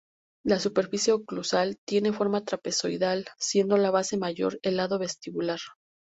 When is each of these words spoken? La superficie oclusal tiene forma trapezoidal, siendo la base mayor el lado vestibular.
La 0.43 0.57
superficie 0.59 1.11
oclusal 1.13 1.77
tiene 1.85 2.11
forma 2.11 2.43
trapezoidal, 2.43 3.27
siendo 3.37 3.77
la 3.77 3.91
base 3.91 4.17
mayor 4.17 4.57
el 4.63 4.77
lado 4.77 4.97
vestibular. 4.97 5.59